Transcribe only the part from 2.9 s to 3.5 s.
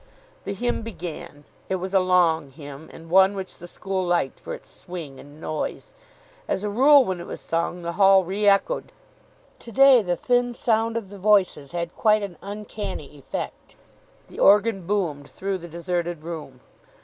and one